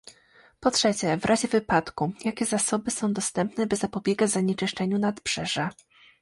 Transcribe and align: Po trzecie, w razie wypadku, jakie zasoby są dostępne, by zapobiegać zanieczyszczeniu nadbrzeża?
Po 0.59 0.71
trzecie, 0.71 1.17
w 1.17 1.25
razie 1.25 1.47
wypadku, 1.47 2.11
jakie 2.25 2.45
zasoby 2.45 2.91
są 2.91 3.13
dostępne, 3.13 3.65
by 3.67 3.75
zapobiegać 3.75 4.29
zanieczyszczeniu 4.29 4.97
nadbrzeża? 4.99 5.69